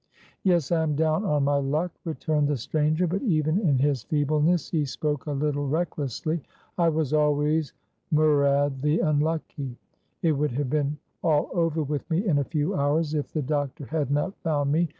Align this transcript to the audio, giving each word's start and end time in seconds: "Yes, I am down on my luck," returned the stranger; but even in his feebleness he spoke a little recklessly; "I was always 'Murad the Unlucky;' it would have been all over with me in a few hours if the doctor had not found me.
"Yes, 0.41 0.71
I 0.71 0.81
am 0.81 0.95
down 0.95 1.23
on 1.25 1.43
my 1.43 1.57
luck," 1.57 1.91
returned 2.05 2.47
the 2.47 2.57
stranger; 2.57 3.05
but 3.05 3.21
even 3.21 3.59
in 3.59 3.77
his 3.77 4.01
feebleness 4.01 4.71
he 4.71 4.83
spoke 4.83 5.27
a 5.27 5.31
little 5.31 5.67
recklessly; 5.67 6.41
"I 6.75 6.89
was 6.89 7.13
always 7.13 7.73
'Murad 8.09 8.81
the 8.81 8.97
Unlucky;' 9.01 9.77
it 10.23 10.31
would 10.31 10.53
have 10.53 10.71
been 10.71 10.97
all 11.23 11.51
over 11.53 11.83
with 11.83 12.09
me 12.09 12.25
in 12.25 12.39
a 12.39 12.43
few 12.43 12.73
hours 12.73 13.13
if 13.13 13.31
the 13.31 13.43
doctor 13.43 13.85
had 13.85 14.09
not 14.09 14.35
found 14.37 14.71
me. 14.71 14.89